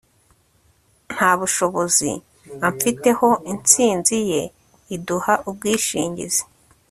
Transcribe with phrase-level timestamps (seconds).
[1.13, 2.11] Nta bushobozi
[2.67, 4.41] amfiteho Intsinzi ye
[4.95, 6.43] iduha ubwishingizi